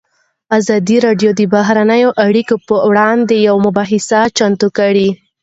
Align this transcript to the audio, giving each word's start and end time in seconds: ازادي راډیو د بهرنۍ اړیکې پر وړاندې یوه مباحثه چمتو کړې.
ازادي 0.57 0.97
راډیو 1.05 1.31
د 1.35 1.41
بهرنۍ 1.53 2.01
اړیکې 2.25 2.55
پر 2.67 2.75
وړاندې 2.89 3.35
یوه 3.47 3.61
مباحثه 3.67 4.19
چمتو 4.37 4.67
کړې. 4.77 5.07